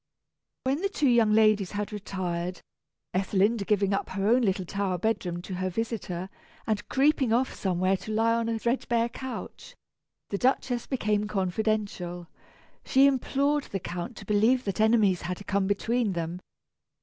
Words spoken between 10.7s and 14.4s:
became confidential. She implored the Count to